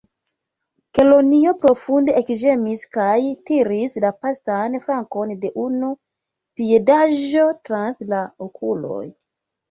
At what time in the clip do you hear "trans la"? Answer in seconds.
7.69-8.23